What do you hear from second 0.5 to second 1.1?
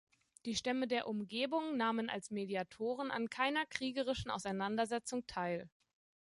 Stämme der